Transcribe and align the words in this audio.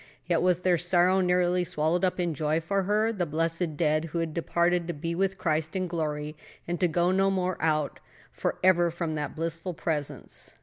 Yet 0.25 0.41
was 0.41 0.61
their 0.63 0.79
sorrow 0.79 1.21
nearly 1.21 1.63
swallowed 1.63 2.03
up 2.03 2.19
in 2.19 2.33
joy 2.33 2.59
for 2.59 2.81
her 2.85 3.13
the 3.13 3.27
blessed 3.27 3.77
dead 3.77 4.05
who 4.05 4.17
had 4.17 4.33
departed 4.33 4.87
to 4.87 4.95
be 4.95 5.13
with 5.13 5.37
Christ 5.37 5.75
in 5.75 5.85
glory 5.87 6.35
and 6.67 6.79
to 6.79 6.87
go 6.87 7.11
no 7.11 7.29
more 7.29 7.55
out 7.61 7.99
forever 8.31 8.89
from 8.89 9.13
that 9.13 9.35
blissful 9.35 9.75
presence. 9.75 10.55